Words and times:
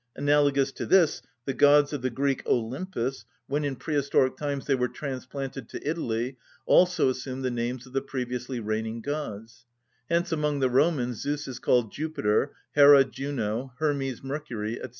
Analogous 0.15 0.71
to 0.71 0.87
this, 0.87 1.21
the 1.45 1.53
gods 1.53 1.93
of 1.93 2.01
the 2.01 2.09
Greek 2.09 2.43
Olympus, 2.47 3.23
when 3.45 3.63
in 3.63 3.75
prehistoric 3.75 4.35
times 4.35 4.65
they 4.65 4.73
were 4.73 4.87
transplanted 4.87 5.69
to 5.69 5.87
Italy, 5.87 6.37
also 6.65 7.09
assumed 7.09 7.45
the 7.45 7.51
names 7.51 7.85
of 7.85 7.93
the 7.93 8.01
previously 8.01 8.59
reigning 8.59 9.01
gods: 9.01 9.67
hence 10.09 10.31
among 10.31 10.59
the 10.59 10.71
Romans 10.71 11.21
Zeus 11.21 11.47
is 11.47 11.59
called 11.59 11.91
Jupiter, 11.91 12.51
Hera 12.71 13.03
Juno, 13.05 13.73
Hermes 13.77 14.23
Mercury, 14.23 14.79
&c. 14.83 14.89